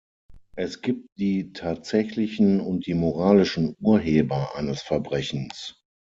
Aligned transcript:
Es 0.55 0.81
gibt 0.81 1.07
die 1.19 1.53
tatsächlichen 1.53 2.59
und 2.59 2.87
die 2.87 2.95
moralischen 2.95 3.75
Urheber 3.79 4.55
eines 4.55 4.81
Verbrechens. 4.81 5.75